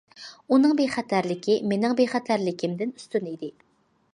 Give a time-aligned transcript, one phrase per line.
[0.55, 3.53] ئۇنىڭ بىخەتەرلىكى مېنىڭ بىخەتەرلىكىمدىن ئۈستۈن ئىدى.